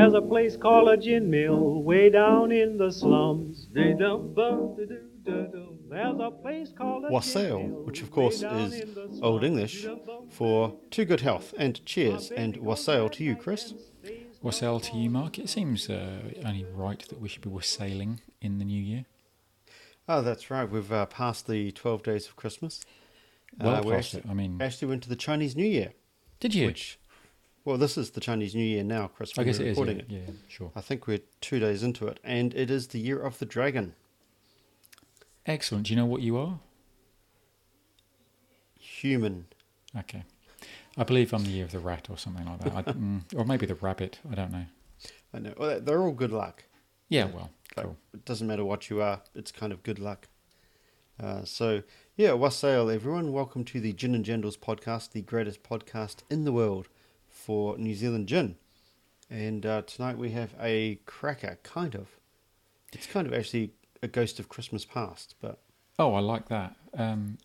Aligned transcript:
There's 0.00 0.14
a 0.14 0.22
place 0.22 0.56
called 0.56 0.88
a 0.88 0.96
gin 0.96 1.28
mill 1.28 1.82
way 1.82 2.08
down 2.08 2.52
in 2.52 2.78
the 2.78 2.90
slums. 2.90 3.68
There's 3.70 4.00
a 4.00 4.16
place 6.30 6.72
called 6.74 7.04
a 7.04 7.10
Wassail, 7.10 7.58
gin 7.58 7.70
mill 7.70 7.82
which 7.82 8.00
of 8.00 8.10
course 8.10 8.36
is 8.36 8.80
in 8.80 8.94
the 8.94 8.96
slums. 9.08 9.20
Old 9.22 9.44
English 9.44 9.86
for 10.30 10.74
to 10.92 11.04
good 11.04 11.20
health 11.20 11.52
and 11.58 11.84
cheers 11.84 12.30
and 12.30 12.56
wassail 12.56 13.10
to 13.10 13.22
you, 13.22 13.36
Chris. 13.36 13.74
Wassail 14.40 14.80
to 14.80 14.96
you, 14.96 15.10
Mark. 15.10 15.38
It 15.38 15.50
seems 15.50 15.90
uh, 15.90 16.32
only 16.46 16.64
right 16.72 17.06
that 17.10 17.20
we 17.20 17.28
should 17.28 17.42
be 17.42 17.50
wassailing 17.50 18.22
in 18.40 18.56
the 18.56 18.64
new 18.64 18.82
year. 18.82 19.04
Oh, 20.08 20.22
that's 20.22 20.50
right. 20.50 20.64
We've 20.64 20.90
uh, 20.90 21.04
passed 21.06 21.46
the 21.46 21.72
12 21.72 22.02
days 22.02 22.26
of 22.26 22.36
Christmas. 22.36 22.80
Well 23.58 23.74
uh, 23.74 23.82
we 23.82 23.92
past 23.92 24.14
actually, 24.14 24.20
it. 24.20 24.30
I 24.30 24.34
mean, 24.34 24.62
actually 24.62 24.88
went 24.88 25.02
to 25.02 25.10
the 25.10 25.16
Chinese 25.16 25.56
New 25.56 25.66
Year, 25.66 25.92
did 26.38 26.54
you? 26.54 26.68
which, 26.68 26.98
well, 27.64 27.76
this 27.76 27.98
is 27.98 28.10
the 28.10 28.20
Chinese 28.20 28.54
New 28.54 28.64
Year 28.64 28.82
now, 28.82 29.08
Chris. 29.08 29.32
I 29.38 29.44
guess 29.44 29.58
we're 29.58 29.66
it 29.66 29.70
is. 29.70 29.76
Yeah, 29.78 29.82
recording 29.82 30.06
yeah, 30.08 30.32
sure. 30.48 30.72
I 30.74 30.80
think 30.80 31.06
we're 31.06 31.20
two 31.40 31.58
days 31.58 31.82
into 31.82 32.06
it, 32.06 32.18
and 32.24 32.54
it 32.54 32.70
is 32.70 32.88
the 32.88 32.98
year 32.98 33.20
of 33.20 33.38
the 33.38 33.46
dragon. 33.46 33.94
Excellent. 35.46 35.86
Do 35.86 35.92
you 35.92 35.96
know 35.96 36.06
what 36.06 36.22
you 36.22 36.36
are? 36.38 36.58
Human. 38.78 39.46
Okay. 39.96 40.24
I 40.96 41.04
believe 41.04 41.32
I'm 41.32 41.44
the 41.44 41.50
year 41.50 41.64
of 41.64 41.72
the 41.72 41.78
rat 41.78 42.08
or 42.10 42.18
something 42.18 42.46
like 42.46 42.60
that. 42.60 42.74
I, 42.76 42.82
mm, 42.92 43.22
or 43.36 43.44
maybe 43.44 43.66
the 43.66 43.74
rabbit. 43.74 44.18
I 44.30 44.34
don't 44.34 44.52
know. 44.52 44.66
I 45.32 45.38
know. 45.38 45.54
Well, 45.56 45.80
they're 45.80 46.02
all 46.02 46.12
good 46.12 46.32
luck. 46.32 46.64
Yeah, 47.08 47.26
well, 47.26 47.50
Like, 47.76 47.86
cool. 47.86 47.96
It 48.14 48.24
doesn't 48.24 48.46
matter 48.46 48.64
what 48.64 48.88
you 48.88 49.02
are, 49.02 49.22
it's 49.34 49.52
kind 49.52 49.72
of 49.72 49.82
good 49.82 49.98
luck. 49.98 50.28
Uh, 51.18 51.44
so, 51.44 51.82
yeah, 52.16 52.32
wassail, 52.32 52.88
everyone. 52.88 53.32
Welcome 53.32 53.64
to 53.64 53.80
the 53.80 53.92
Gin 53.92 54.14
and 54.14 54.24
Jandals 54.24 54.58
podcast, 54.58 55.12
the 55.12 55.22
greatest 55.22 55.62
podcast 55.62 56.18
in 56.30 56.44
the 56.44 56.52
world 56.52 56.88
for 57.40 57.76
New 57.78 57.94
Zealand 57.94 58.26
gin. 58.28 58.56
And 59.30 59.64
uh, 59.64 59.82
tonight 59.82 60.18
we 60.18 60.30
have 60.30 60.54
a 60.60 61.00
cracker, 61.06 61.58
kind 61.62 61.94
of. 61.94 62.08
It's 62.92 63.06
kind 63.06 63.26
of 63.26 63.32
actually 63.32 63.72
a 64.02 64.08
ghost 64.08 64.40
of 64.40 64.48
Christmas 64.48 64.84
past, 64.84 65.36
but 65.40 65.60
Oh, 65.98 66.14
I 66.14 66.20
like 66.20 66.48
that. 66.48 66.76
Um, 66.94 67.36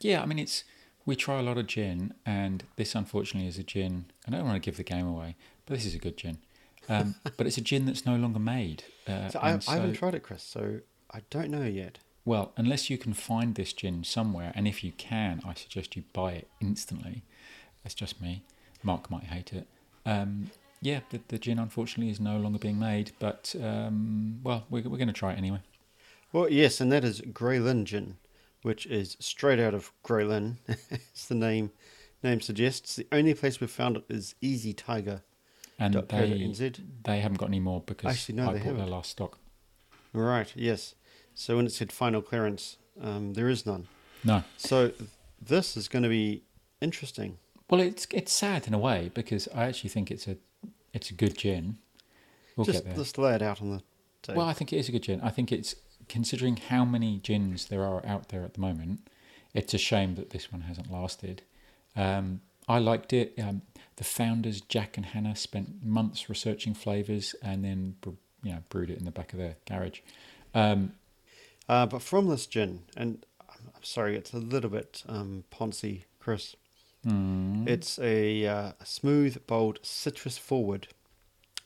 yeah, 0.00 0.22
I 0.22 0.26
mean, 0.26 0.38
it's 0.38 0.62
we 1.04 1.16
try 1.16 1.40
a 1.40 1.42
lot 1.42 1.58
of 1.58 1.66
gin, 1.66 2.14
and 2.24 2.62
this 2.76 2.94
unfortunately 2.94 3.48
is 3.48 3.58
a 3.58 3.64
gin. 3.64 4.06
I 4.26 4.30
don't 4.30 4.44
want 4.44 4.54
to 4.54 4.64
give 4.64 4.76
the 4.76 4.84
game 4.84 5.06
away, 5.06 5.34
but 5.66 5.74
this 5.74 5.84
is 5.84 5.94
a 5.94 5.98
good 5.98 6.16
gin. 6.16 6.38
Um, 6.88 7.16
but 7.36 7.46
it's 7.46 7.58
a 7.58 7.60
gin 7.60 7.86
that's 7.86 8.06
no 8.06 8.14
longer 8.14 8.38
made. 8.38 8.84
Uh, 9.06 9.28
so 9.30 9.40
I, 9.40 9.50
and 9.50 9.64
I 9.66 9.74
haven't 9.74 9.94
tried 9.94 10.14
it, 10.14 10.22
Chris, 10.22 10.44
so 10.44 10.78
I 11.10 11.22
don't 11.28 11.50
know 11.50 11.64
yet. 11.64 11.98
Well, 12.24 12.52
unless 12.56 12.88
you 12.88 12.96
can 12.96 13.12
find 13.12 13.56
this 13.56 13.72
gin 13.72 14.04
somewhere, 14.04 14.52
and 14.54 14.68
if 14.68 14.84
you 14.84 14.92
can, 14.92 15.42
I 15.44 15.54
suggest 15.54 15.96
you 15.96 16.04
buy 16.12 16.32
it 16.32 16.48
instantly. 16.60 17.24
That's 17.82 17.94
just 17.94 18.22
me. 18.22 18.44
Mark 18.84 19.10
might 19.10 19.24
hate 19.24 19.52
it. 19.52 19.66
Um, 20.06 20.50
yeah, 20.80 21.00
the, 21.10 21.20
the 21.28 21.38
gin 21.38 21.58
unfortunately 21.58 22.10
is 22.12 22.20
no 22.20 22.36
longer 22.38 22.58
being 22.58 22.78
made, 22.78 23.12
but 23.18 23.54
um, 23.62 24.40
well, 24.42 24.66
we're, 24.70 24.82
we're 24.82 24.98
going 24.98 25.06
to 25.08 25.12
try 25.14 25.32
it 25.32 25.38
anyway. 25.38 25.60
Well, 26.32 26.50
yes, 26.50 26.80
and 26.80 26.92
that 26.92 27.04
is 27.04 27.20
Grey 27.32 27.58
Lynn 27.58 27.84
gin, 27.86 28.16
which 28.62 28.86
is 28.86 29.16
straight 29.20 29.58
out 29.60 29.72
of 29.74 29.92
Grey 30.02 30.24
Lynn, 30.24 30.58
as 30.68 31.26
the 31.28 31.34
name 31.34 31.70
name 32.22 32.40
suggests. 32.40 32.96
The 32.96 33.06
only 33.12 33.34
place 33.34 33.60
we've 33.60 33.70
found 33.70 33.96
it 33.98 34.04
is 34.08 34.34
Easy 34.40 34.72
Tiger. 34.72 35.22
And 35.78 35.92
dot 35.94 36.08
co 36.08 36.18
dot 36.18 36.28
they 36.28 36.72
they 37.04 37.20
haven't 37.20 37.38
got 37.38 37.48
any 37.48 37.60
more 37.60 37.80
because 37.80 38.12
Actually, 38.12 38.36
no, 38.36 38.50
I 38.50 38.52
they 38.52 38.58
bought 38.60 38.64
their 38.64 38.74
haven't. 38.76 38.90
last 38.90 39.10
stock. 39.10 39.38
Right, 40.12 40.52
yes. 40.54 40.94
So 41.34 41.56
when 41.56 41.66
it 41.66 41.72
said 41.72 41.90
final 41.90 42.22
clearance, 42.22 42.76
um, 43.00 43.32
there 43.34 43.48
is 43.48 43.66
none. 43.66 43.88
No, 44.22 44.42
So 44.56 44.92
this 45.40 45.76
is 45.76 45.88
going 45.88 46.04
to 46.04 46.08
be 46.08 46.44
interesting. 46.80 47.38
Well, 47.70 47.80
it's 47.80 48.06
it's 48.10 48.32
sad 48.32 48.66
in 48.66 48.74
a 48.74 48.78
way 48.78 49.10
because 49.14 49.48
I 49.54 49.64
actually 49.64 49.90
think 49.90 50.10
it's 50.10 50.26
a 50.28 50.36
it's 50.92 51.10
a 51.10 51.14
good 51.14 51.36
gin. 51.36 51.78
We'll 52.56 52.66
just 52.66 52.84
just 52.94 53.18
lay 53.18 53.34
it 53.34 53.42
out 53.42 53.60
on 53.60 53.70
the 53.70 53.82
table. 54.22 54.38
Well, 54.40 54.48
I 54.48 54.52
think 54.52 54.72
it 54.72 54.76
is 54.76 54.88
a 54.88 54.92
good 54.92 55.02
gin. 55.02 55.20
I 55.22 55.30
think 55.30 55.50
it's 55.52 55.74
considering 56.08 56.56
how 56.56 56.84
many 56.84 57.18
gins 57.18 57.66
there 57.66 57.82
are 57.82 58.04
out 58.06 58.28
there 58.28 58.42
at 58.42 58.54
the 58.54 58.60
moment. 58.60 59.08
It's 59.54 59.72
a 59.74 59.78
shame 59.78 60.14
that 60.16 60.30
this 60.30 60.52
one 60.52 60.62
hasn't 60.62 60.90
lasted. 60.92 61.42
Um, 61.96 62.40
I 62.68 62.78
liked 62.78 63.12
it. 63.12 63.34
Um, 63.38 63.62
the 63.96 64.04
founders, 64.04 64.60
Jack 64.60 64.96
and 64.96 65.06
Hannah, 65.06 65.36
spent 65.36 65.84
months 65.84 66.28
researching 66.28 66.74
flavors 66.74 67.34
and 67.42 67.64
then 67.64 67.96
you 68.42 68.52
know 68.52 68.58
brewed 68.68 68.90
it 68.90 68.98
in 68.98 69.04
the 69.04 69.10
back 69.10 69.32
of 69.32 69.38
their 69.38 69.56
garage. 69.68 70.00
Um, 70.54 70.92
Uh, 71.68 71.86
but 71.86 72.02
from 72.02 72.28
this 72.28 72.46
gin, 72.46 72.82
and 72.96 73.24
I'm 73.40 73.70
I'm 73.74 73.82
sorry, 73.84 74.16
it's 74.16 74.32
a 74.34 74.38
little 74.38 74.70
bit 74.70 75.02
um, 75.08 75.44
poncy, 75.50 76.02
Chris. 76.20 76.56
Mm, 77.06 77.68
It's 77.68 77.98
a, 77.98 78.46
uh, 78.46 78.72
smooth, 78.84 79.46
bold, 79.46 79.78
citrus 79.82 80.38
forward, 80.38 80.88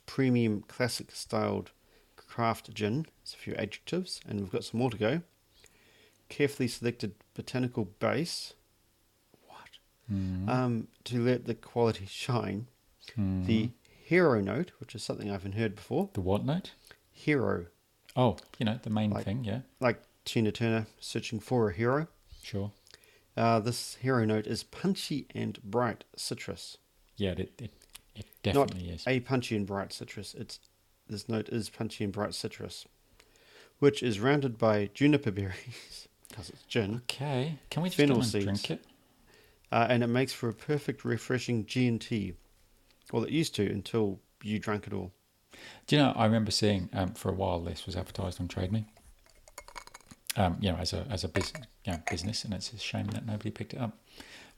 premium, 0.07 0.63
classic 0.63 1.11
styled 1.13 1.71
craft 2.17 2.73
gin. 2.75 3.07
It's 3.23 3.35
a 3.35 3.39
few 3.39 3.55
adjectives, 3.55 4.21
and 4.29 4.41
we've 4.41 4.51
got 4.53 4.65
some 4.65 4.81
more 4.81 4.91
to 4.91 4.97
go. 4.97 5.23
Carefully 6.29 6.69
selected 6.69 7.15
botanical 7.35 7.87
base. 7.87 8.53
What? 9.47 9.79
mm, 10.13 10.49
Um, 10.49 10.89
to 11.05 11.23
let 11.25 11.47
the 11.47 11.55
quality 11.55 12.07
shine. 12.09 12.67
mm. 13.19 13.47
The 13.47 13.71
hero 14.05 14.41
note, 14.41 14.73
which 14.79 14.95
is 14.95 15.03
something 15.03 15.29
I 15.29 15.33
haven't 15.33 15.53
heard 15.53 15.75
before. 15.77 16.11
the 16.13 16.21
what 16.21 16.45
note? 16.45 16.73
Hero, 17.13 17.67
Oh, 18.17 18.37
you 18.59 18.67
know 18.67 18.79
the 18.83 18.91
main 18.91 19.11
Like- 19.11 19.25
thing. 19.25 19.45
Yeah, 19.45 19.61
like 19.81 20.03
Tina 20.25 20.51
Turner 20.53 20.87
searching 21.01 21.39
for 21.41 21.71
a 21.71 21.75
hero. 21.75 22.09
sure. 22.43 22.73
Uh, 23.39 23.61
this 23.61 23.95
hero 24.01 24.25
note 24.25 24.47
is 24.49 24.65
punchy 24.65 25.27
and 25.35 25.63
bright 25.63 26.03
citrus. 26.17 26.77
Yeah, 27.17 27.31
it 27.33 27.53
it, 27.59 27.73
it 28.17 28.27
definitely 28.43 28.89
is. 28.91 29.05
a 29.07 29.21
punchy 29.21 29.55
and 29.57 29.65
bright 29.67 29.93
citrus. 29.93 30.35
It's 30.35 30.59
this 31.09 31.29
note 31.29 31.49
is 31.49 31.71
punchy 31.71 32.03
and 32.05 32.13
bright 32.13 32.35
citrus, 32.35 32.85
which 33.79 34.03
is 34.03 34.19
rounded 34.19 34.59
by 34.59 34.91
juniper 34.93 35.31
berries 35.31 36.09
because 36.29 36.51
it's 36.51 36.63
gin, 36.65 37.03
Okay, 37.11 37.59
can 37.71 37.83
we 37.85 37.89
just 37.91 37.97
Fennel 37.99 38.23
seeds. 38.23 38.45
drink 38.45 38.71
it? 38.73 38.85
uh, 39.71 39.87
and 39.89 40.03
it 40.03 40.09
makes 40.09 40.33
for 40.33 40.49
a 40.49 40.55
perfect, 40.55 41.05
refreshing 41.05 41.65
G 41.65 41.87
and 41.87 42.01
T. 42.01 42.35
Well, 43.13 43.23
it 43.25 43.31
used 43.31 43.55
to 43.55 43.65
until 43.71 44.19
you 44.43 44.59
drank 44.59 44.87
it 44.89 44.93
all. 44.93 45.13
Do 45.87 45.97
you 45.97 46.03
know? 46.03 46.13
I 46.17 46.27
remember 46.27 46.51
seeing 46.51 46.91
um, 46.93 47.15
for 47.15 47.31
a 47.31 47.35
while 47.35 47.61
this 47.61 47.87
was 47.87 47.97
advertised 47.97 48.41
on 48.41 48.49
Trade 48.49 48.73
Me. 48.73 48.85
Um, 50.39 50.57
you 50.61 50.71
know, 50.71 50.79
as 50.79 50.93
a 50.93 51.05
as 51.11 51.25
a 51.25 51.29
business, 51.29 51.67
you 51.85 51.93
know, 51.93 51.99
business, 52.11 52.45
and 52.45 52.55
it's 52.55 52.73
a 52.73 52.79
shame 52.79 53.09
that 53.09 53.27
nobody 53.27 53.51
picked 53.51 53.75
it 53.75 53.81
up. 53.81 53.99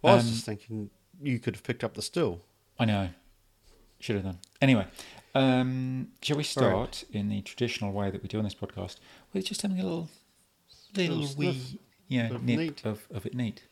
Well, 0.02 0.12
I 0.12 0.16
was 0.16 0.24
Um, 0.26 0.30
just 0.32 0.44
thinking 0.44 0.90
you 1.22 1.38
could 1.38 1.54
have 1.56 1.62
picked 1.64 1.82
up 1.82 1.94
the 1.94 2.02
still. 2.02 2.40
I 2.78 2.84
know, 2.84 3.08
should 3.98 4.16
have 4.16 4.24
done. 4.24 4.38
Anyway, 4.60 4.86
um, 5.34 6.08
shall 6.22 6.36
we 6.36 6.42
All 6.56 6.62
right. 6.62 6.94
start 6.94 7.04
in 7.12 7.28
the 7.28 7.40
traditional 7.42 7.92
way 7.92 8.10
that 8.10 8.22
we 8.22 8.28
do 8.28 8.38
on 8.38 8.44
this 8.44 8.54
podcast 8.54 8.96
with 9.32 9.46
just 9.46 9.62
having 9.62 9.80
a 9.80 9.82
little 9.82 10.08
little, 10.94 11.16
Little 11.18 11.36
wee, 11.38 11.52
sniff 11.52 11.80
know, 12.30 12.34
of 12.36 12.42
nip 12.44 12.58
neat. 12.58 12.84
of, 12.84 13.06
of 13.10 13.24
it 13.26 13.34
neat. 13.34 13.62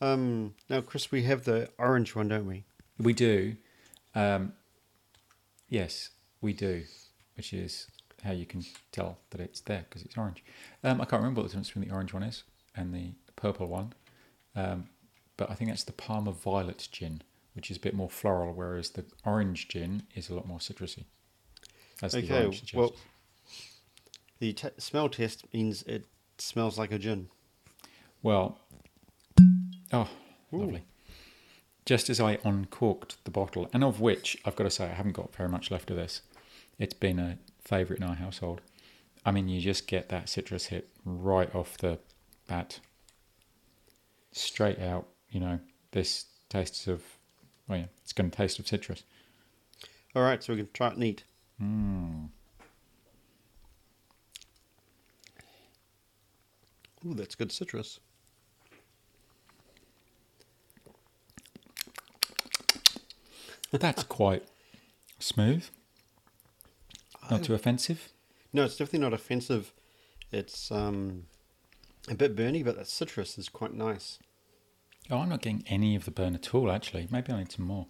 Um, 0.00 0.54
now, 0.68 0.80
Chris, 0.82 1.10
we 1.10 1.22
have 1.22 1.44
the 1.44 1.70
orange 1.78 2.14
one, 2.14 2.28
don't 2.28 2.46
we? 2.46 2.64
We 2.98 3.12
do. 3.14 3.56
Um, 4.14 4.52
yes, 5.68 6.10
we 6.40 6.52
do, 6.52 6.84
which 7.36 7.52
is 7.52 7.86
how 8.24 8.32
you 8.32 8.46
can 8.46 8.64
tell 8.92 9.18
that 9.30 9.40
it's 9.40 9.60
there 9.60 9.84
because 9.88 10.02
it's 10.02 10.16
orange. 10.18 10.44
Um, 10.84 11.00
I 11.00 11.04
can't 11.04 11.22
remember 11.22 11.40
what 11.40 11.44
the 11.44 11.48
difference 11.50 11.68
between 11.68 11.88
the 11.88 11.94
orange 11.94 12.12
one 12.12 12.22
is 12.22 12.44
and 12.76 12.92
the 12.94 13.12
purple 13.36 13.66
one, 13.68 13.92
um, 14.56 14.88
but 15.36 15.50
I 15.50 15.54
think 15.54 15.70
that's 15.70 15.84
the 15.84 15.92
Parma 15.92 16.32
Violet 16.32 16.88
gin, 16.90 17.22
which 17.54 17.70
is 17.70 17.76
a 17.76 17.80
bit 17.80 17.94
more 17.94 18.10
floral, 18.10 18.52
whereas 18.52 18.90
the 18.90 19.04
orange 19.24 19.68
gin 19.68 20.02
is 20.14 20.28
a 20.30 20.34
lot 20.34 20.46
more 20.46 20.58
citrusy. 20.58 21.04
As 22.02 22.12
the 22.12 22.18
Okay, 22.18 22.34
orange 22.40 22.60
suggests. 22.60 22.74
well, 22.76 22.94
the 24.40 24.52
t- 24.52 24.68
smell 24.78 25.08
test 25.08 25.44
means 25.52 25.82
it 25.82 26.06
smells 26.38 26.78
like 26.78 26.92
a 26.92 26.98
gin. 26.98 27.28
Well, 28.22 28.58
oh, 29.92 30.08
Ooh. 30.52 30.58
lovely. 30.58 30.84
Just 31.86 32.10
as 32.10 32.20
I 32.20 32.38
uncorked 32.44 33.24
the 33.24 33.30
bottle, 33.30 33.68
and 33.72 33.82
of 33.82 34.00
which 34.00 34.36
I've 34.44 34.56
got 34.56 34.64
to 34.64 34.70
say 34.70 34.84
I 34.84 34.94
haven't 34.94 35.12
got 35.14 35.34
very 35.34 35.48
much 35.48 35.70
left 35.70 35.90
of 35.90 35.96
this. 35.96 36.20
It's 36.78 36.94
been 36.94 37.18
a 37.18 37.38
favourite 37.68 38.00
in 38.02 38.08
our 38.08 38.16
household. 38.16 38.62
I 39.26 39.30
mean, 39.30 39.46
you 39.48 39.60
just 39.60 39.86
get 39.86 40.08
that 40.08 40.28
citrus 40.28 40.66
hit 40.66 40.88
right 41.04 41.54
off 41.54 41.76
the 41.76 41.98
bat, 42.46 42.80
straight 44.32 44.78
out. 44.80 45.06
You 45.30 45.40
know, 45.40 45.58
this 45.90 46.24
tastes 46.48 46.86
of, 46.86 47.02
well, 47.68 47.80
yeah, 47.80 47.84
it's 48.02 48.14
going 48.14 48.30
to 48.30 48.36
taste 48.36 48.58
of 48.58 48.66
citrus. 48.66 49.04
All 50.16 50.22
right, 50.22 50.42
so 50.42 50.52
we're 50.52 50.56
going 50.56 50.66
to 50.68 50.72
try 50.72 50.88
it 50.88 50.96
neat. 50.96 51.24
Mm. 51.62 52.28
Ooh, 57.06 57.14
that's 57.14 57.34
good 57.34 57.52
citrus. 57.52 58.00
That's 63.70 64.02
quite 64.04 64.44
smooth, 65.18 65.66
not 67.30 67.42
too 67.44 67.54
offensive. 67.54 68.08
No, 68.52 68.64
it's 68.64 68.76
definitely 68.76 69.00
not 69.00 69.12
offensive. 69.12 69.72
It's 70.32 70.70
um, 70.70 71.24
a 72.08 72.14
bit 72.14 72.34
burny, 72.36 72.64
but 72.64 72.76
that 72.76 72.88
citrus 72.88 73.38
is 73.38 73.48
quite 73.48 73.74
nice. 73.74 74.18
Oh, 75.10 75.18
I'm 75.18 75.28
not 75.28 75.42
getting 75.42 75.64
any 75.66 75.94
of 75.96 76.04
the 76.04 76.10
burn 76.10 76.34
at 76.34 76.54
all. 76.54 76.70
Actually, 76.70 77.08
maybe 77.10 77.32
I 77.32 77.38
need 77.38 77.52
some 77.52 77.66
more. 77.66 77.86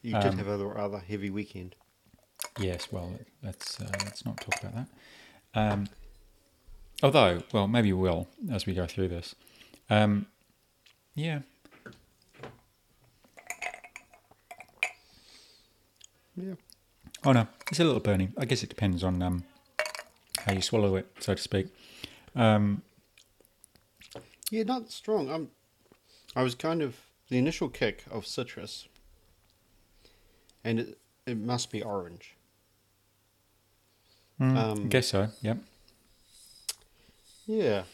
You 0.00 0.14
did 0.14 0.24
Um, 0.32 0.38
have 0.38 0.48
a 0.48 0.58
rather 0.66 0.98
heavy 0.98 1.30
weekend. 1.30 1.76
Yes, 2.58 2.90
well, 2.90 3.18
let's 3.42 3.80
uh, 3.80 3.90
let's 4.04 4.24
not 4.24 4.36
talk 4.40 4.60
about 4.60 4.74
that. 4.74 4.88
Um, 5.54 5.86
although, 7.02 7.42
well, 7.52 7.68
maybe 7.68 7.92
we 7.92 8.00
will 8.08 8.28
as 8.50 8.66
we 8.66 8.74
go 8.74 8.86
through 8.86 9.08
this. 9.08 9.34
Um, 9.90 10.26
yeah, 11.14 11.40
Yeah. 16.34 16.54
Oh 17.24 17.32
no, 17.32 17.46
it's 17.70 17.78
a 17.80 17.84
little 17.84 18.00
burning. 18.00 18.32
I 18.36 18.44
guess 18.44 18.62
it 18.62 18.68
depends 18.68 19.04
on 19.04 19.22
um, 19.22 19.44
how 20.44 20.52
you 20.52 20.62
swallow 20.62 20.96
it, 20.96 21.06
so 21.20 21.34
to 21.34 21.40
speak. 21.40 21.68
Um, 22.34 22.82
Yeah, 24.50 24.64
not 24.64 24.90
strong. 24.90 25.30
I'm. 25.30 25.50
I 26.34 26.42
was 26.42 26.54
kind 26.54 26.82
of 26.82 26.96
the 27.28 27.38
initial 27.38 27.68
kick 27.68 28.04
of 28.10 28.26
citrus, 28.26 28.88
and 30.64 30.80
it 30.80 30.98
it 31.26 31.36
must 31.38 31.70
be 31.70 31.82
orange. 31.82 32.34
mm, 34.40 34.56
I 34.56 34.70
Um, 34.70 34.88
guess 34.88 35.08
so. 35.08 35.28
Yep. 35.42 35.58
Yeah. 37.46 37.84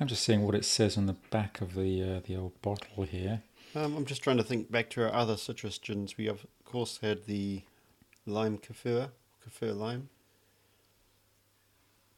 I'm 0.00 0.08
just 0.08 0.24
seeing 0.24 0.42
what 0.44 0.54
it 0.54 0.64
says 0.64 0.96
on 0.96 1.06
the 1.06 1.12
back 1.30 1.60
of 1.60 1.74
the 1.74 2.02
uh, 2.02 2.20
the 2.26 2.36
old 2.36 2.60
bottle 2.62 3.04
here. 3.04 3.42
Um, 3.74 3.96
I'm 3.96 4.04
just 4.04 4.22
trying 4.22 4.36
to 4.38 4.42
think 4.42 4.70
back 4.70 4.90
to 4.90 5.04
our 5.04 5.12
other 5.12 5.36
citrus 5.36 5.78
gins. 5.78 6.16
We 6.18 6.26
of 6.26 6.44
course 6.64 6.98
had 7.02 7.26
the 7.26 7.62
lime 8.26 8.58
kaffir, 8.58 9.10
kaffir 9.46 9.76
lime. 9.76 10.08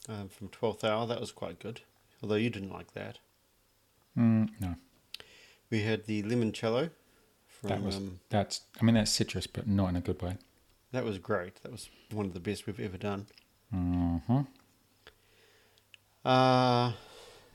Um, 0.08 0.28
from 0.28 0.48
twelfth 0.48 0.84
hour, 0.84 1.06
that 1.06 1.20
was 1.20 1.32
quite 1.32 1.58
good. 1.58 1.80
Although 2.22 2.34
you 2.36 2.50
didn't 2.50 2.72
like 2.72 2.92
that. 2.94 3.18
Mm, 4.16 4.50
no, 4.60 4.74
We 5.70 5.82
had 5.82 6.06
the 6.06 6.22
limoncello. 6.22 6.90
From, 7.48 7.68
that 7.68 7.82
was 7.82 7.96
um, 7.96 8.20
that's. 8.28 8.60
I 8.80 8.84
mean, 8.84 8.94
that's 8.94 9.10
citrus, 9.10 9.46
but 9.46 9.66
not 9.66 9.88
in 9.88 9.96
a 9.96 10.00
good 10.00 10.20
way. 10.22 10.36
that 10.92 11.04
was 11.04 11.18
great. 11.18 11.62
That 11.62 11.72
was 11.72 11.88
one 12.12 12.26
of 12.26 12.34
the 12.34 12.40
best 12.40 12.66
we've 12.66 12.78
ever 12.80 12.96
done. 12.98 13.26
hmm 13.72 14.18
Uh, 16.24 16.92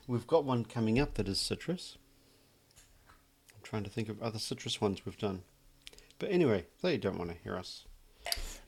we've 0.08 0.28
got 0.28 0.44
one 0.44 0.66
coming 0.66 1.00
up 1.00 1.14
that 1.16 1.28
is 1.28 1.40
citrus. 1.40 1.98
I'm 3.56 3.62
trying 3.64 3.84
to 3.84 3.90
think 3.90 4.10
of 4.10 4.22
other 4.22 4.40
citrus 4.40 4.82
ones 4.82 5.06
we've 5.06 5.18
done. 5.18 5.44
But 6.18 6.32
anyway, 6.32 6.66
they 6.82 6.98
don't 6.98 7.18
want 7.18 7.32
to 7.32 7.38
hear 7.44 7.56
us. 7.56 7.86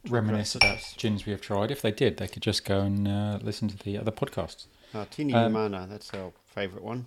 Reminisce 0.09 0.55
about 0.55 0.93
gins 0.97 1.25
we 1.25 1.31
have 1.31 1.41
tried. 1.41 1.69
If 1.71 1.81
they 1.81 1.91
did, 1.91 2.17
they 2.17 2.27
could 2.27 2.41
just 2.41 2.65
go 2.65 2.81
and 2.81 3.07
uh, 3.07 3.39
listen 3.41 3.67
to 3.67 3.77
the 3.77 3.97
other 3.97 4.11
podcasts. 4.11 4.65
Uh, 4.93 5.05
Tini 5.09 5.33
Um, 5.33 5.53
Mana, 5.53 5.87
that's 5.89 6.13
our 6.13 6.31
favourite 6.45 6.83
one. 6.83 7.05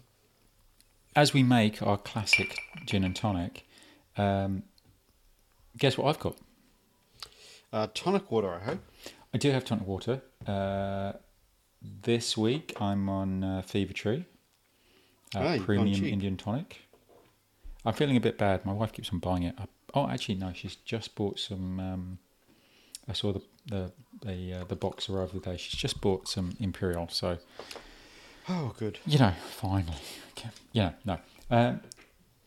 As 1.17 1.33
we 1.35 1.43
make 1.43 1.83
our 1.83 1.97
classic 1.97 2.59
gin 2.87 3.05
and 3.05 3.15
tonic, 3.15 3.67
um, 4.17 4.63
guess 5.77 5.99
what 5.99 6.09
I've 6.09 6.19
got? 6.21 6.37
Uh, 7.73 7.89
tonic 7.95 8.31
water, 8.31 8.53
I 8.53 8.65
hope. 8.65 8.81
I 9.33 9.39
do 9.39 9.51
have 9.51 9.65
tonic 9.65 9.87
water. 9.87 10.23
Uh, 10.47 11.13
this 11.83 12.37
week 12.37 12.75
I'm 12.81 13.09
on 13.09 13.43
uh, 13.45 13.63
Fever 13.63 13.93
Tree, 13.93 14.25
Ah, 15.35 15.57
premium. 15.61 16.05
Indian 16.05 16.37
tonic. 16.37 16.83
I'm 17.85 17.93
feeling 17.93 18.17
a 18.17 18.21
bit 18.21 18.39
bad. 18.39 18.65
My 18.65 18.73
wife 18.73 18.93
keeps 18.93 19.11
on 19.13 19.19
buying 19.19 19.43
it. 19.43 19.55
I, 19.59 19.67
oh, 19.95 20.09
actually, 20.09 20.37
no. 20.37 20.53
She's 20.55 20.77
just 20.77 21.15
bought 21.17 21.39
some. 21.39 21.81
Um, 21.81 22.19
I 23.09 23.13
saw 23.13 23.33
the 23.33 23.43
the 23.67 23.93
the, 24.23 24.53
uh, 24.61 24.65
the 24.65 24.77
box 24.77 25.09
arrive 25.09 25.33
the 25.33 25.41
day. 25.41 25.57
She's 25.57 25.79
just 25.79 26.01
bought 26.01 26.29
some 26.29 26.57
Imperial. 26.61 27.09
So 27.11 27.39
Oh, 28.49 28.75
good. 28.79 28.99
you 29.07 29.19
know, 29.19 29.33
finally, 29.51 29.97
okay. 30.37 30.51
know, 30.75 30.93
no. 31.05 31.19
Um, 31.51 31.81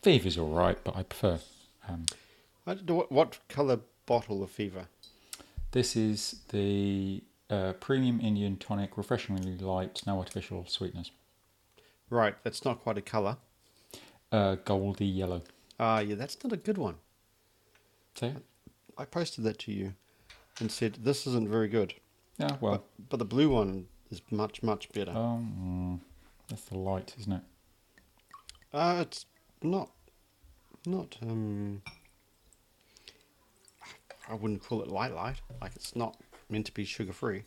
Fever's 0.02 0.38
all 0.38 0.50
right, 0.50 0.78
but 0.84 0.96
I 0.96 1.02
prefer. 1.02 1.40
Um, 1.88 2.06
I 2.66 2.74
don't 2.74 2.88
know 2.88 2.94
what, 2.94 3.12
what 3.12 3.38
colour 3.48 3.80
bottle 4.06 4.42
of 4.42 4.50
fever? 4.50 4.86
This 5.72 5.96
is 5.96 6.40
the 6.50 7.22
uh, 7.50 7.72
premium 7.74 8.20
Indian 8.20 8.56
tonic, 8.56 8.96
refreshingly 8.96 9.56
light, 9.58 10.02
no 10.06 10.18
artificial 10.18 10.64
sweetness. 10.66 11.10
Right, 12.10 12.34
that's 12.42 12.64
not 12.64 12.80
quite 12.80 12.96
a 12.98 13.02
colour. 13.02 13.36
Uh, 14.30 14.56
goldy 14.64 15.06
yellow. 15.06 15.42
Ah, 15.80 15.98
yeah, 16.00 16.14
that's 16.14 16.42
not 16.42 16.52
a 16.52 16.56
good 16.56 16.78
one. 16.78 16.96
See? 18.14 18.32
I 18.96 19.04
posted 19.04 19.44
that 19.44 19.58
to 19.60 19.72
you 19.72 19.94
and 20.60 20.70
said, 20.70 20.98
this 21.02 21.26
isn't 21.26 21.48
very 21.48 21.68
good. 21.68 21.94
Yeah, 22.38 22.56
well, 22.60 22.72
But, 22.72 23.08
but 23.10 23.16
the 23.18 23.24
blue 23.24 23.50
one 23.50 23.86
is 24.10 24.22
much, 24.30 24.62
much 24.62 24.90
better. 24.92 25.12
um, 25.12 26.00
that's 26.48 26.62
the 26.64 26.78
light, 26.78 27.14
isn't 27.18 27.32
it? 27.32 27.42
Uh, 28.72 28.98
it's 29.00 29.26
not, 29.62 29.90
not, 30.86 31.16
um, 31.22 31.82
I 34.28 34.34
wouldn't 34.34 34.62
call 34.62 34.82
it 34.82 34.88
light 34.88 35.12
light. 35.14 35.40
Like 35.60 35.72
it's 35.74 35.96
not 35.96 36.16
meant 36.48 36.66
to 36.66 36.72
be 36.72 36.84
sugar 36.84 37.12
free. 37.12 37.44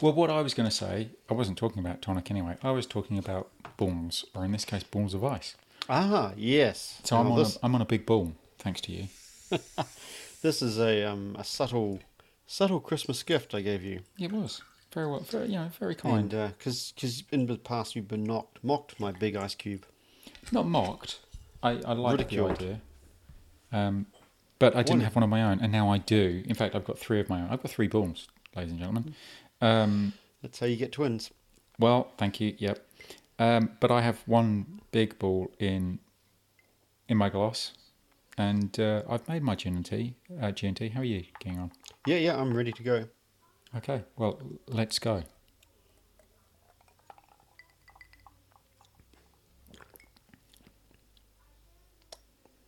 Well, 0.00 0.12
what 0.12 0.30
I 0.30 0.40
was 0.42 0.54
going 0.54 0.68
to 0.68 0.74
say, 0.74 1.10
I 1.28 1.34
wasn't 1.34 1.58
talking 1.58 1.80
about 1.80 2.02
tonic 2.02 2.30
anyway. 2.30 2.56
I 2.62 2.70
was 2.70 2.86
talking 2.86 3.18
about 3.18 3.48
balls, 3.76 4.24
or 4.34 4.44
in 4.44 4.52
this 4.52 4.64
case, 4.64 4.84
balls 4.84 5.12
of 5.14 5.24
ice. 5.24 5.56
Ah, 5.88 6.32
yes. 6.36 7.00
So 7.04 7.16
I'm, 7.16 7.32
on 7.32 7.38
this... 7.38 7.56
a, 7.56 7.60
I'm 7.64 7.74
on 7.74 7.82
a 7.82 7.86
big 7.86 8.06
ball, 8.06 8.32
thanks 8.58 8.80
to 8.82 8.92
you. 8.92 9.08
this 10.42 10.62
is 10.62 10.78
a 10.78 11.04
um 11.04 11.36
a 11.38 11.44
subtle, 11.44 12.00
subtle 12.46 12.80
Christmas 12.80 13.22
gift 13.22 13.54
I 13.54 13.60
gave 13.60 13.82
you. 13.82 14.00
It 14.18 14.32
was 14.32 14.62
very 14.92 15.06
well, 15.06 15.20
very 15.20 15.46
you 15.46 15.56
know, 15.56 15.70
very 15.78 15.94
kind. 15.94 16.30
Because 16.30 16.92
because 16.94 17.24
in 17.30 17.46
the 17.46 17.56
past 17.56 17.96
you've 17.96 18.08
been 18.08 18.24
knocked 18.24 18.62
mocked 18.62 18.98
my 19.00 19.12
big 19.12 19.36
ice 19.36 19.54
cube. 19.54 19.84
Not 20.52 20.66
mocked. 20.66 21.20
I, 21.62 21.70
I 21.84 21.92
like 21.92 22.28
the 22.28 22.40
idea. 22.44 22.80
Um, 23.72 24.06
but 24.58 24.74
I 24.76 24.82
didn't 24.82 25.02
have 25.02 25.14
one 25.14 25.22
of 25.22 25.28
my 25.28 25.42
own, 25.42 25.60
and 25.60 25.70
now 25.70 25.90
I 25.90 25.98
do. 25.98 26.42
In 26.46 26.54
fact, 26.54 26.74
I've 26.74 26.84
got 26.84 26.98
three 26.98 27.20
of 27.20 27.28
my 27.28 27.40
own. 27.40 27.48
I've 27.50 27.62
got 27.62 27.70
three 27.70 27.86
balls, 27.86 28.28
ladies 28.56 28.70
and 28.70 28.80
gentlemen. 28.80 29.14
Um, 29.60 30.14
That's 30.42 30.58
how 30.58 30.66
you 30.66 30.76
get 30.76 30.92
twins. 30.92 31.30
well, 31.78 32.12
thank 32.16 32.40
you. 32.40 32.54
Yep. 32.58 32.84
Um, 33.38 33.70
but 33.80 33.90
I 33.90 34.00
have 34.00 34.18
one 34.26 34.80
big 34.90 35.18
ball 35.18 35.52
in 35.58 36.00
in 37.08 37.16
my 37.16 37.28
glass, 37.28 37.72
and 38.38 38.78
uh, 38.78 39.02
I've 39.08 39.26
made 39.28 39.42
my 39.42 39.54
gin 39.54 39.76
and 39.76 39.84
tea. 39.84 40.14
Uh, 40.40 40.50
G 40.52 40.66
and 40.68 40.76
T. 40.76 40.88
How 40.88 41.00
are 41.00 41.04
you 41.04 41.24
getting 41.40 41.58
on? 41.58 41.72
Yeah, 42.06 42.16
yeah, 42.16 42.36
I'm 42.40 42.56
ready 42.56 42.72
to 42.72 42.82
go. 42.82 43.04
Okay. 43.76 44.04
Well, 44.16 44.40
let's 44.68 44.98
go. 44.98 45.22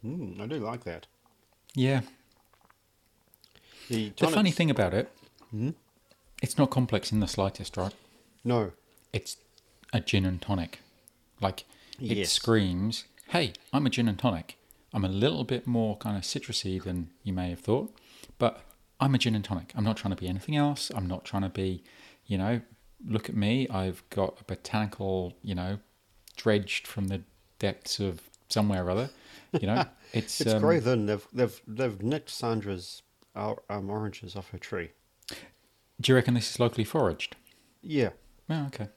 Mm, 0.05 0.40
I 0.40 0.46
do 0.46 0.56
like 0.58 0.84
that. 0.84 1.06
Yeah. 1.74 2.00
The, 3.89 4.12
The 4.17 4.29
funny 4.29 4.50
thing 4.50 4.70
about 4.70 4.94
it, 4.94 5.10
Hmm? 5.50 5.70
it's 6.43 6.56
not 6.56 6.70
complex 6.70 7.12
in 7.12 7.20
the 7.20 7.27
slightest, 7.29 7.77
right? 7.77 7.94
No. 8.44 8.72
it's 9.12 9.36
a 9.93 10.00
gin 10.00 10.24
and 10.24 10.41
tonic. 10.41 10.79
Like 11.41 11.65
it 12.00 12.17
Yes. 12.19 12.31
screams, 12.32 13.05
"Hey, 13.29 13.53
I'm 13.72 13.84
a 13.86 13.91
gin 13.91 14.06
and 14.08 14.17
tonic. 14.19 14.56
I'm 14.93 15.05
a 15.05 15.09
little 15.09 15.44
bit 15.44 15.67
more 15.67 15.97
kind 15.99 16.17
of 16.17 16.23
citrusy 16.23 16.82
than 16.82 17.11
you 17.23 17.32
may 17.32 17.51
have 17.51 17.61
thought, 17.61 17.94
but 18.39 18.61
I'm 18.99 19.15
a 19.15 19.19
gin 19.19 19.35
and 19.35 19.44
tonic. 19.44 19.73
I'm 19.77 19.85
not 19.85 19.97
trying 19.97 20.15
to 20.15 20.20
be 20.20 20.29
anything 20.29 20.56
else. 20.56 20.91
I'm 20.94 21.06
not 21.06 21.25
trying 21.25 21.43
to 21.43 21.49
be, 21.49 21.82
you 22.27 22.37
know, 22.37 22.61
look 23.06 23.29
at 23.29 23.37
me. 23.37 23.69
I've 23.69 24.03
got 24.11 24.39
a 24.41 24.44
botanical, 24.44 25.35
you 25.43 25.55
know, 25.55 25.79
dredged 26.37 26.87
from 26.87 27.09
the 27.09 27.23
depths 27.59 28.01
of 28.01 28.20
somewhere 28.49 28.85
or 28.87 28.91
other. 28.91 29.11
You 29.61 29.67
know, 29.69 29.85
it's 30.13 30.41
It's 30.41 30.53
um, 30.53 30.61
grey 30.61 30.81
then. 30.81 31.06
They've 31.06 31.27
they've 31.32 31.61
they've 31.67 32.03
nicked 32.03 32.31
Sandra's 32.31 33.03
um, 33.35 33.89
oranges 33.91 34.37
off 34.37 34.51
her 34.51 34.59
tree. 34.59 34.91
Do 36.01 36.13
you 36.13 36.17
reckon 36.17 36.35
this 36.35 36.51
is 36.51 36.59
locally 36.61 36.85
foraged? 36.85 37.37
Yeah. 37.82 38.11
Oh, 38.49 38.67
okay. 38.67 38.89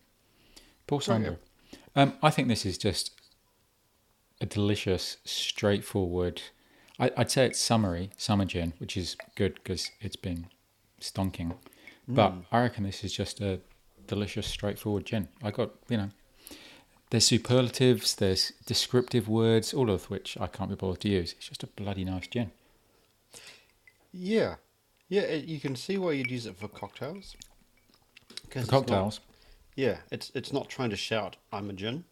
Poor 0.87 0.97
Oh, 0.97 0.99
yeah. 0.99 1.05
Sandra. 1.05 1.37
Um, 1.95 2.13
I 2.23 2.29
think 2.29 2.47
this 2.47 2.65
is 2.65 2.77
just 2.77 3.11
a 4.43 4.45
delicious, 4.45 5.17
straightforward. 5.25 6.41
I, 6.99 7.09
I'd 7.17 7.31
say 7.31 7.45
it's 7.47 7.59
summery, 7.59 8.11
summer 8.17 8.45
gin, 8.45 8.73
which 8.77 8.95
is 8.97 9.15
good 9.35 9.55
because 9.55 9.89
it's 10.01 10.17
been 10.17 10.47
stonking. 11.01 11.55
But 12.07 12.31
Mm. 12.33 12.45
I 12.51 12.61
reckon 12.61 12.83
this 12.83 13.03
is 13.05 13.13
just 13.13 13.39
a 13.41 13.61
delicious, 14.05 14.45
straightforward 14.45 15.05
gin. 15.05 15.29
I 15.41 15.51
got, 15.51 15.71
you 15.87 15.95
know, 15.97 16.09
there's 17.09 17.25
superlatives, 17.25 18.15
there's 18.15 18.51
descriptive 18.65 19.29
words, 19.29 19.73
all 19.73 19.89
of 19.89 20.09
which 20.09 20.37
I 20.39 20.47
can't 20.47 20.69
be 20.69 20.75
bothered 20.75 20.99
to 21.01 21.09
use. 21.09 21.31
It's 21.37 21.47
just 21.47 21.63
a 21.63 21.67
bloody 21.67 22.03
nice 22.03 22.27
gin. 22.27 22.51
Yeah. 24.11 24.55
Yeah, 25.09 25.31
you 25.33 25.59
can 25.59 25.75
see 25.75 25.97
why 25.97 26.11
you'd 26.13 26.31
use 26.31 26.45
it 26.45 26.57
for 26.57 26.67
cocktails. 26.67 27.35
The 28.51 28.59
it's 28.59 28.71
not- 28.71 28.87
cocktails. 28.87 29.19
yeah, 29.75 29.97
it's 30.11 30.31
it's 30.35 30.51
not 30.51 30.69
trying 30.69 30.89
to 30.89 30.95
shout, 30.97 31.37
I'm 31.51 31.69
a 31.69 31.73
gin. 31.73 32.03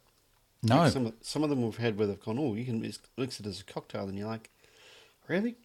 No. 0.63 0.77
Like 0.77 0.91
some, 0.91 1.05
of- 1.07 1.13
some 1.21 1.43
of 1.43 1.49
them 1.49 1.61
we've 1.63 1.77
had 1.77 1.97
where 1.97 2.07
they've 2.07 2.19
gone, 2.19 2.37
oh, 2.39 2.53
you 2.53 2.65
can 2.65 2.81
mix 2.81 3.39
it 3.39 3.45
as 3.45 3.61
a 3.61 3.63
cocktail, 3.63 4.07
and 4.07 4.17
you're 4.17 4.27
like, 4.27 4.49
really? 5.27 5.55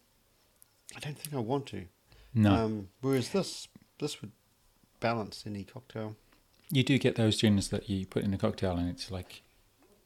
I 0.95 0.99
don't 0.99 1.17
think 1.17 1.33
I 1.35 1.39
want 1.39 1.65
to. 1.67 1.85
no. 2.33 2.51
Um, 2.53 2.89
whereas 3.01 3.29
this 3.29 3.67
this 3.99 4.21
would 4.21 4.31
balance 4.99 5.43
any 5.45 5.63
cocktail. 5.63 6.15
you 6.71 6.83
do 6.83 6.97
get 6.97 7.15
those 7.15 7.37
gins 7.41 7.69
that 7.69 7.89
you 7.89 8.05
put 8.05 8.23
in 8.23 8.33
a 8.33 8.37
cocktail 8.37 8.77
and 8.77 8.89
it's 8.89 9.09
like, 9.11 9.41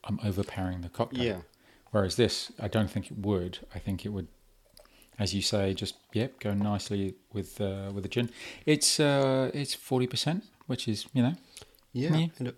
I'm 0.04 0.20
overpowering 0.24 0.82
the 0.82 0.90
cocktail. 0.90 1.24
Yeah. 1.24 1.38
Whereas 1.92 2.16
this, 2.16 2.52
I 2.60 2.68
don't 2.68 2.90
think 2.90 3.12
it 3.12 3.18
would. 3.20 3.60
I 3.76 3.80
think 3.80 4.06
it 4.06 4.10
would 4.10 4.28
as 5.20 5.34
you 5.36 5.42
say, 5.42 5.74
just 5.74 5.96
yep, 6.14 6.40
go 6.40 6.54
nicely 6.54 7.14
with 7.32 7.62
uh, 7.62 7.92
with 7.94 8.04
the 8.04 8.10
gin. 8.10 8.30
It's 8.66 9.00
uh, 9.00 9.52
it's 9.54 9.74
forty 9.76 10.08
percent, 10.08 10.44
which 10.68 10.88
is 10.88 11.06
you 11.14 11.22
know 11.22 11.36
Yeah, 11.94 12.16
Yeah. 12.18 12.28
and 12.40 12.48
it, 12.50 12.56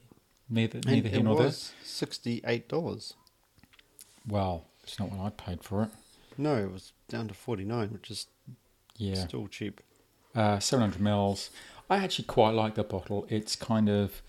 neither 0.50 0.78
and 0.80 0.86
neither 0.88 1.08
it 1.08 1.14
here 1.14 1.24
nor 1.24 1.38
there. 1.38 1.52
sixty-eight 1.84 2.68
dollars. 2.70 3.14
Well, 4.28 4.68
it's 4.84 5.00
not 5.00 5.12
what 5.12 5.20
I 5.26 5.30
paid 5.30 5.64
for 5.64 5.84
it. 5.84 5.90
No, 6.38 6.56
it 6.58 6.72
was 6.72 6.94
down 7.08 7.28
to 7.28 7.34
forty-nine, 7.34 7.90
which 7.90 8.10
is 8.12 8.28
Yeah, 8.98 9.16
still 9.16 9.48
cheap. 9.48 9.82
uh, 10.36 10.60
seven 10.60 10.82
hundred 10.90 11.02
mils. 11.02 11.50
I 11.90 11.98
actually 11.98 12.26
quite 12.26 12.52
like 12.52 12.76
the 12.76 12.84
bottle. 12.84 13.26
It's 13.30 13.56
kind 13.56 13.90
of 13.90 14.22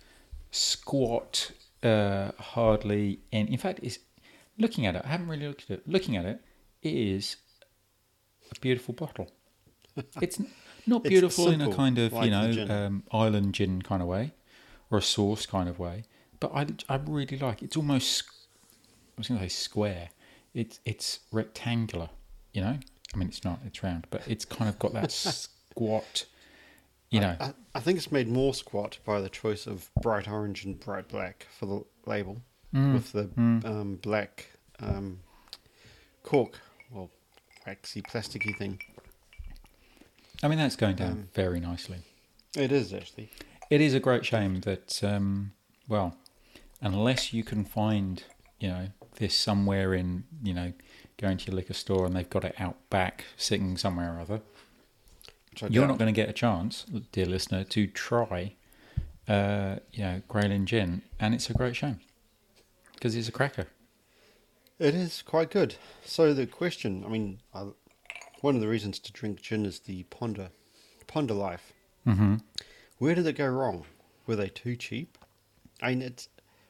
squat, 0.50 1.50
uh, 1.82 2.32
hardly. 2.38 3.20
And 3.32 3.48
in 3.48 3.58
fact, 3.58 3.80
it's 3.82 3.98
looking 4.58 4.86
at 4.86 4.96
it. 4.96 5.02
I 5.04 5.08
haven't 5.08 5.28
really 5.28 5.46
looked 5.46 5.64
at 5.70 5.78
it. 5.78 5.88
Looking 5.88 6.16
at 6.16 6.24
it, 6.26 6.40
it 6.82 6.92
is 6.94 7.36
a 8.54 8.58
beautiful 8.60 8.94
bottle. 8.94 9.30
It's 10.20 10.40
not 10.86 11.02
It's 11.06 11.08
beautiful 11.08 11.48
in 11.50 11.60
a 11.60 11.72
kind 11.74 11.98
of 11.98 12.12
like 12.12 12.24
you 12.26 12.30
know 12.30 12.66
um, 12.68 13.04
island 13.12 13.54
gin 13.54 13.80
kind 13.80 14.02
of 14.02 14.08
way, 14.08 14.32
or 14.94 14.98
a 14.98 15.02
sauce 15.02 15.44
kind 15.44 15.68
of 15.68 15.78
way. 15.78 16.04
But 16.38 16.52
I, 16.54 16.66
I 16.88 17.00
really 17.04 17.38
like. 17.38 17.62
It's 17.62 17.76
almost. 17.76 18.22
I 19.16 19.18
was 19.18 19.28
going 19.28 19.40
to 19.40 19.44
say 19.44 19.48
square. 19.48 20.10
It's 20.54 20.80
it's 20.84 21.20
rectangular. 21.32 22.10
You 22.52 22.62
know. 22.62 22.78
I 23.12 23.16
mean, 23.16 23.28
it's 23.28 23.44
not. 23.44 23.60
It's 23.66 23.82
round, 23.82 24.06
but 24.10 24.22
it's 24.28 24.44
kind 24.44 24.68
of 24.68 24.78
got 24.78 24.92
that 24.92 25.10
squat. 25.12 26.26
You 27.10 27.20
know. 27.20 27.36
I, 27.40 27.52
I 27.74 27.80
think 27.80 27.98
it's 27.98 28.12
made 28.12 28.28
more 28.28 28.54
squat 28.54 28.98
by 29.04 29.20
the 29.20 29.28
choice 29.28 29.66
of 29.66 29.90
bright 30.00 30.28
orange 30.28 30.64
and 30.64 30.78
bright 30.78 31.08
black 31.08 31.46
for 31.58 31.66
the 31.66 31.84
label, 32.06 32.40
Mm, 32.74 32.94
with 32.94 33.12
the 33.12 33.24
mm. 33.24 33.64
um, 33.64 33.96
black 34.02 34.48
um, 34.80 35.20
cork, 36.24 36.58
well, 36.90 37.08
waxy, 37.64 38.02
plasticky 38.02 38.56
thing. 38.56 38.80
I 40.42 40.48
mean, 40.48 40.58
that's 40.58 40.74
going 40.74 40.96
down 40.96 41.12
Um, 41.12 41.28
very 41.34 41.60
nicely. 41.60 41.98
It 42.56 42.72
is 42.72 42.92
actually. 42.92 43.30
It 43.70 43.80
is 43.80 43.94
a 43.94 44.00
great 44.00 44.24
shame 44.24 44.60
that, 44.60 45.02
um, 45.02 45.52
well, 45.88 46.16
unless 46.80 47.32
you 47.32 47.42
can 47.42 47.64
find, 47.64 48.22
you 48.60 48.68
know, 48.68 48.88
this 49.16 49.34
somewhere 49.36 49.94
in, 49.94 50.24
you 50.42 50.54
know, 50.54 50.72
going 51.18 51.38
to 51.38 51.46
your 51.46 51.56
liquor 51.56 51.74
store 51.74 52.06
and 52.06 52.14
they've 52.14 52.28
got 52.28 52.44
it 52.44 52.54
out 52.58 52.76
back 52.90 53.24
sitting 53.36 53.76
somewhere 53.76 54.16
or 54.16 54.20
other, 54.20 54.40
you're 55.68 55.86
not 55.86 55.98
going 55.98 56.12
to 56.12 56.20
get 56.20 56.28
a 56.28 56.32
chance, 56.32 56.84
dear 57.12 57.26
listener, 57.26 57.64
to 57.64 57.86
try, 57.86 58.54
uh, 59.28 59.76
you 59.92 60.02
know, 60.02 60.22
Grey 60.28 60.48
Lynn 60.48 60.66
Gin, 60.66 61.02
and 61.20 61.34
it's 61.34 61.48
a 61.48 61.54
great 61.54 61.76
shame 61.76 62.00
because 62.94 63.14
it's 63.14 63.28
a 63.28 63.32
cracker. 63.32 63.68
It 64.78 64.94
is 64.94 65.22
quite 65.22 65.50
good. 65.50 65.76
So 66.04 66.34
the 66.34 66.46
question, 66.46 67.04
I 67.06 67.08
mean, 67.08 67.38
I, 67.54 67.68
one 68.40 68.56
of 68.56 68.60
the 68.60 68.68
reasons 68.68 68.98
to 69.00 69.12
drink 69.12 69.40
gin 69.40 69.64
is 69.64 69.80
the 69.80 70.02
ponder, 70.04 70.50
ponder 71.06 71.34
life. 71.34 71.72
Mm-hmm. 72.06 72.36
Where 72.98 73.14
did 73.14 73.26
it 73.26 73.34
go 73.34 73.46
wrong? 73.46 73.84
Were 74.26 74.36
they 74.36 74.48
too 74.48 74.76
cheap? 74.76 75.18
I 75.82 75.90
mean, 75.90 76.02
it's 76.02 76.28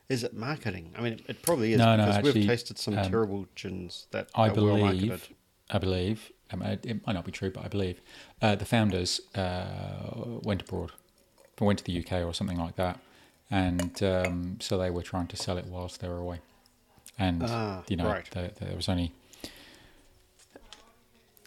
is 0.09 0.23
it 0.23 0.35
marketing? 0.35 0.93
I 0.97 1.01
mean, 1.01 1.21
it 1.29 1.43
probably 1.43 1.73
is 1.73 1.79
No, 1.79 1.97
no, 1.97 2.05
because 2.07 2.17
actually, 2.19 2.41
we've 2.41 2.49
tasted 2.49 2.79
some 2.79 2.99
um, 2.99 3.11
terrible 3.11 3.47
gins 3.55 4.07
that 4.11 4.29
I 4.35 4.47
well 4.49 4.55
believe, 4.55 5.09
marketed. 5.09 5.37
I 5.71 5.79
believe, 5.79 6.31
I 6.53 6.57
mean, 6.57 6.79
it 6.85 7.07
might 7.07 7.15
not 7.15 7.25
be 7.25 7.33
true, 7.33 7.51
but 7.51 7.65
I 7.65 7.69
believe 7.69 8.01
uh, 8.43 8.55
the 8.55 8.65
founders 8.67 9.21
uh, 9.35 10.39
went 10.43 10.63
abroad, 10.63 10.93
or 11.61 11.67
went 11.67 11.79
to 11.79 11.85
the 11.85 11.93
UK 11.93 12.25
or 12.25 12.35
something 12.35 12.59
like 12.59 12.77
that, 12.77 12.99
and 13.51 14.03
um, 14.03 14.57
so 14.61 14.77
they 14.77 14.91
were 14.91 15.03
trying 15.03 15.27
to 15.29 15.37
sell 15.37 15.57
it 15.57 15.67
whilst 15.67 16.01
they 16.01 16.09
were 16.09 16.19
away, 16.19 16.41
and 17.19 17.43
Ah, 17.45 17.83
you 17.89 17.97
know 17.97 18.09
right. 18.09 18.29
there, 18.33 18.51
there 18.61 18.77
was 18.77 18.89
only 18.89 19.13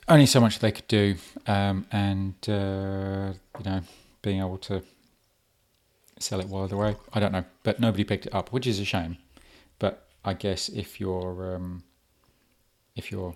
only 0.08 0.26
so 0.26 0.40
much 0.40 0.60
they 0.60 0.72
could 0.72 0.88
do, 0.88 1.16
um, 1.46 1.86
and 1.92 2.34
uh, 2.48 3.34
you 3.60 3.66
know 3.66 3.82
being 4.22 4.40
able 4.40 4.58
to 4.60 4.84
sell 6.20 6.40
it 6.40 6.48
while 6.48 6.68
they're 6.68 6.78
away, 6.78 6.96
I 7.14 7.20
don't 7.20 7.32
know, 7.32 7.46
but 7.64 7.80
nobody 7.80 8.04
picked 8.04 8.26
it 8.26 8.34
up, 8.34 8.52
which 8.52 8.66
is 8.68 8.80
a 8.80 8.86
shame. 8.86 9.18
But 9.80 10.08
I 10.26 10.34
guess 10.34 10.70
if 10.70 11.00
you're 11.00 11.56
um, 11.56 11.84
if 12.96 13.12
you're 13.12 13.36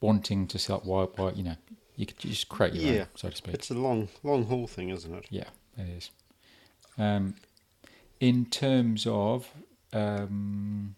wanting 0.00 0.46
to 0.48 0.58
sell 0.58 0.80
why 0.84 1.04
why 1.16 1.30
you 1.32 1.42
know 1.42 1.56
you 1.96 2.06
could 2.06 2.18
just 2.18 2.48
create 2.48 2.74
your 2.74 2.84
Yeah. 2.84 3.00
own, 3.02 3.06
so 3.14 3.30
to 3.30 3.36
speak. 3.36 3.54
It's 3.54 3.70
a 3.70 3.74
long, 3.74 4.08
long 4.22 4.44
haul 4.46 4.66
thing, 4.66 4.88
isn't 4.90 5.14
it? 5.14 5.26
Yeah, 5.30 5.48
it 5.78 5.88
is. 5.88 6.10
Um, 6.98 7.36
in 8.18 8.46
terms 8.46 9.06
of, 9.06 9.48
um, 9.92 10.96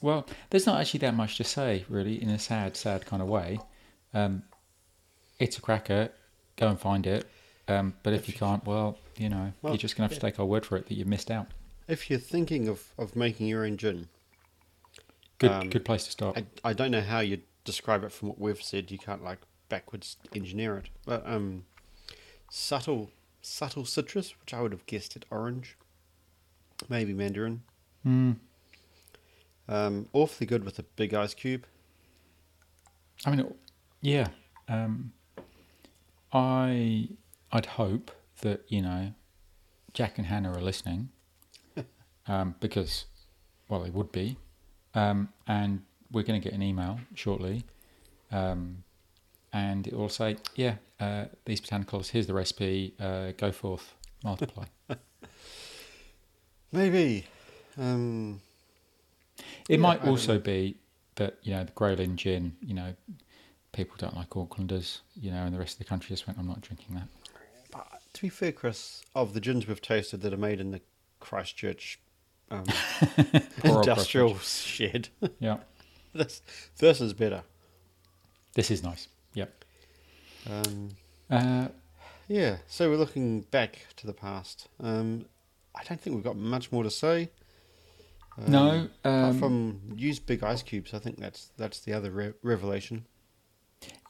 well, 0.00 0.26
there's 0.50 0.66
not 0.66 0.80
actually 0.80 0.98
that 1.00 1.14
much 1.14 1.36
to 1.36 1.44
say, 1.44 1.84
really, 1.88 2.20
in 2.20 2.28
a 2.28 2.38
sad, 2.40 2.76
sad 2.76 3.06
kind 3.06 3.22
of 3.22 3.28
way. 3.28 3.60
Um, 4.12 4.42
it's 5.38 5.58
a 5.58 5.60
cracker. 5.60 6.10
Go 6.56 6.68
and 6.68 6.78
find 6.80 7.06
it. 7.06 7.26
Um, 7.68 7.94
but 8.02 8.12
if 8.12 8.28
you 8.28 8.34
can't, 8.34 8.64
well, 8.64 8.98
you 9.16 9.28
know, 9.28 9.52
Well, 9.62 9.72
you're 9.72 9.78
just 9.78 9.96
going 9.96 10.08
to 10.08 10.14
have 10.14 10.20
to 10.20 10.26
take 10.26 10.38
our 10.38 10.46
word 10.46 10.64
for 10.64 10.76
it 10.76 10.86
that 10.86 10.94
you've 10.94 11.08
missed 11.08 11.30
out. 11.30 11.48
If 11.88 12.08
you're 12.10 12.18
thinking 12.18 12.68
of, 12.68 12.92
of 12.98 13.16
making 13.16 13.46
your 13.46 13.64
own 13.64 13.76
gin, 13.76 14.08
Good, 15.38 15.50
Um, 15.50 15.68
good 15.68 15.84
place 15.84 16.04
to 16.04 16.10
start. 16.10 16.38
I, 16.38 16.70
I 16.70 16.72
don't 16.72 16.90
know 16.90 17.02
how 17.02 17.20
you 17.20 17.42
describe 17.64 18.04
it 18.04 18.12
from 18.12 18.28
what 18.28 18.38
we've 18.38 18.62
said. 18.62 18.90
You 18.90 18.98
can't 18.98 19.22
like 19.22 19.38
backwards 19.68 20.16
engineer 20.34 20.78
it, 20.78 20.88
but 21.04 21.26
um, 21.26 21.64
subtle, 22.50 23.10
subtle 23.42 23.84
citrus, 23.84 24.34
which 24.40 24.54
I 24.54 24.62
would 24.62 24.72
have 24.72 24.86
guessed 24.86 25.14
at 25.16 25.26
orange, 25.30 25.76
maybe 26.88 27.12
mandarin. 27.12 27.62
Mm. 28.06 28.36
Um, 29.68 30.08
awfully 30.12 30.46
good 30.46 30.64
with 30.64 30.78
a 30.78 30.84
big 30.84 31.12
ice 31.12 31.34
cube. 31.34 31.66
I 33.26 33.34
mean, 33.34 33.52
yeah. 34.00 34.28
Um, 34.68 35.12
I 36.36 37.08
I'd 37.50 37.64
hope 37.66 38.10
that 38.42 38.60
you 38.68 38.82
know 38.82 39.14
Jack 39.94 40.18
and 40.18 40.26
Hannah 40.26 40.52
are 40.52 40.60
listening, 40.60 41.08
um, 42.28 42.54
because 42.60 43.06
well 43.68 43.80
they 43.80 43.88
would 43.90 44.12
be, 44.12 44.36
um, 44.94 45.30
and 45.46 45.82
we're 46.12 46.22
going 46.24 46.38
to 46.38 46.44
get 46.44 46.54
an 46.54 46.62
email 46.62 47.00
shortly, 47.14 47.64
um, 48.30 48.84
and 49.52 49.86
it 49.86 49.94
will 49.94 50.10
say, 50.10 50.36
yeah, 50.54 50.74
uh, 51.00 51.24
these 51.46 51.60
botanicals. 51.60 52.10
Here's 52.10 52.26
the 52.26 52.34
recipe. 52.34 52.94
Uh, 53.00 53.32
go 53.38 53.50
forth, 53.50 53.94
multiply. 54.22 54.66
Maybe. 56.72 57.24
Um, 57.78 58.42
It 59.68 59.76
Yeah, 59.80 59.86
might 59.86 60.04
also 60.04 60.38
be 60.38 60.76
that 61.14 61.38
you 61.42 61.54
know 61.54 61.64
the 61.64 61.72
Grey 61.72 61.96
Lynn 61.96 62.16
gin. 62.18 62.56
You 62.60 62.74
know, 62.74 62.94
people 63.76 63.94
don't 63.98 64.16
like 64.16 64.30
Aucklanders. 64.30 65.00
You 65.14 65.30
know, 65.30 65.44
and 65.44 65.54
the 65.54 65.58
rest 65.58 65.74
of 65.74 65.78
the 65.78 65.84
country 65.84 66.08
just 66.08 66.26
went, 66.26 66.38
I'm 66.38 66.48
not 66.48 66.60
drinking 66.62 66.94
that. 66.96 67.08
but 67.70 67.86
to 68.14 68.22
be 68.22 68.28
fair, 68.28 68.50
Chris, 68.52 69.02
of 69.14 69.34
the 69.34 69.40
gins 69.40 69.66
we've 69.68 69.80
tasted 69.82 70.22
that 70.22 70.32
are 70.32 70.36
made 70.38 70.58
in 70.60 70.70
the 70.72 70.80
Christchurch 71.20 71.98
um, 72.50 72.64
industrial 73.64 74.38
shed, 74.38 75.08
Yeah, 75.40 75.58
this 76.14 76.42
this 76.78 77.00
is 77.00 77.12
better. 77.12 77.42
this 78.54 78.70
is 78.70 78.82
nice. 78.82 79.08
Yep. 79.34 79.64
Um, 80.50 80.88
Uh, 81.30 81.68
Yeah, 82.28 82.58
so 82.68 82.88
we're 82.90 82.96
looking 82.96 83.42
back 83.42 83.86
to 83.96 84.06
the 84.06 84.12
past. 84.12 84.68
Um, 84.80 85.26
I 85.74 85.82
don't 85.84 86.00
think 86.00 86.14
we've 86.16 86.24
got 86.24 86.36
much 86.36 86.70
more 86.72 86.82
to 86.84 86.90
say. 86.90 87.30
Um, 88.38 88.50
no, 88.52 88.88
apart 89.04 89.30
um, 89.34 89.38
from 89.38 89.80
use 89.96 90.18
big 90.20 90.42
ice 90.44 90.62
cubes. 90.62 90.94
I 90.94 90.98
think 90.98 91.18
that's 91.18 91.50
that's 91.56 91.80
the 91.80 91.92
other 91.92 92.10
re- 92.10 92.34
revelation. 92.42 93.06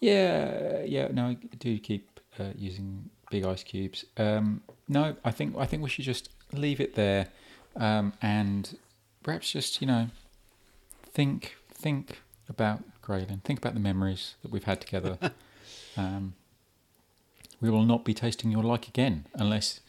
Yeah, 0.00 0.82
yeah. 0.85 1.08
No, 1.12 1.26
I 1.26 1.35
do 1.58 1.78
keep 1.78 2.20
uh, 2.38 2.50
using 2.56 3.11
big 3.30 3.44
ice 3.44 3.62
cubes. 3.62 4.04
Um, 4.16 4.62
no, 4.88 5.16
I 5.25 5.30
think 5.30 5.56
I 5.56 5.66
think 5.66 5.82
we 5.82 5.88
should 5.88 6.04
just 6.04 6.28
leave 6.52 6.80
it 6.80 6.94
there, 6.94 7.28
um, 7.76 8.12
and 8.23 8.78
perhaps 9.23 9.50
just 9.50 9.80
you 9.80 9.87
know 9.87 10.08
think 11.12 11.56
think 11.73 12.20
about 12.49 12.82
Grey 13.02 13.25
Lynn. 13.28 13.40
Think 13.44 13.58
about 13.58 13.75
the 13.75 13.80
memories 13.80 14.35
that 14.42 14.50
we've 14.50 14.64
had 14.64 14.80
together. 14.80 15.18
um, 15.96 16.35
we 17.61 17.70
will 17.70 17.85
not 17.85 18.04
be 18.04 18.14
tasting 18.14 18.50
your 18.50 18.62
like 18.62 18.87
again 18.87 19.26
unless 19.35 19.80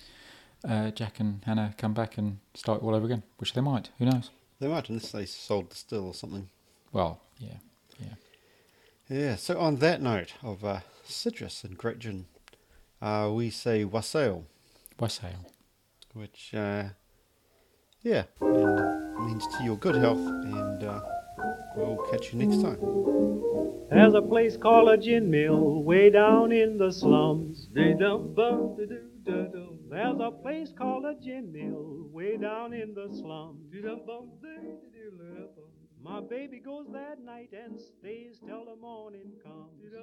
uh, 0.68 0.92
Jack 0.92 1.20
and 1.20 1.42
Hannah 1.46 1.74
come 1.78 1.94
back 1.94 2.18
and 2.18 2.40
start 2.54 2.82
all 2.82 2.96
over 2.96 3.06
again, 3.06 3.24
which 3.38 3.54
they 3.54 3.62
might. 3.62 3.90
Who 4.00 4.06
knows? 4.06 4.32
They 4.60 4.68
might, 4.68 4.90
unless 4.90 5.12
they 5.12 5.26
sold 5.26 5.70
the 5.70 5.76
still 5.76 6.08
or 6.08 6.14
something. 6.14 6.50
Well, 6.92 7.22
yeah, 7.38 7.58
yeah. 9.10 9.18
Yeah. 9.18 9.36
So 9.36 9.60
on 9.60 9.78
that 9.78 10.02
note 10.02 10.34
of 10.44 10.64
uh, 10.64 10.80
citrus 11.04 11.64
and 11.64 11.78
great 11.78 12.00
gin, 12.00 12.26
uh, 13.02 13.32
we 13.34 13.50
say 13.50 13.84
wassail, 13.84 14.46
Wassail. 15.00 15.46
which 16.14 16.54
uh, 16.54 16.84
yeah 18.02 18.24
means 18.42 19.46
to 19.58 19.64
your 19.64 19.78
good 19.78 19.96
health, 19.96 20.18
and 20.20 20.84
uh, 20.84 21.02
we'll 21.76 21.98
catch 22.12 22.34
you 22.34 22.40
next 22.40 22.62
time. 22.62 22.80
There's 23.90 24.14
a 24.14 24.22
place 24.22 24.58
called 24.58 24.90
a 24.90 24.98
gin 24.98 25.32
mill 25.32 25.84
way 25.84 26.10
down 26.10 26.52
in 26.52 26.78
the 26.78 26.92
slums. 26.92 27.70
There's 29.90 30.20
a 30.20 30.32
place 30.32 30.74
called 30.78 31.06
a 31.06 31.16
gin 31.24 31.52
mill 31.54 32.10
way 32.12 32.38
down 32.38 32.74
in 32.74 32.94
the 32.94 33.08
slums. 33.14 33.72
My 36.02 36.22
baby 36.22 36.60
goes 36.60 36.88
that 36.94 37.20
night 37.20 37.54
and 37.54 37.80
stays 37.80 38.40
till 38.46 38.66
the 38.66 38.76
morning 38.76 39.34
comes. 39.44 39.94